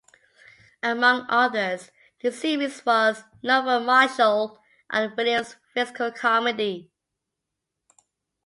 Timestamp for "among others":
0.81-1.91